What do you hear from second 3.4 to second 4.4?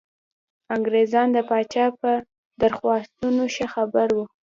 ښه خبر وو.